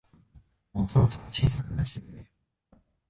[0.73, 2.25] もうそろそろ新作出してくれ